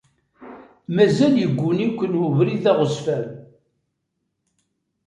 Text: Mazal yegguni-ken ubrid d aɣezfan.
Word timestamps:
Mazal 0.95 1.33
yegguni-ken 1.39 2.13
ubrid 2.25 2.59
d 2.63 2.65
aɣezfan. 2.71 3.27